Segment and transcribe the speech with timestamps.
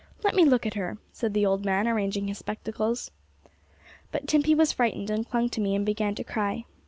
[0.23, 3.11] 'Let me look at her,' said the old man, arranging his spectacles.
[4.11, 6.65] But Timpey was frightened, and clung to me, and began to cry.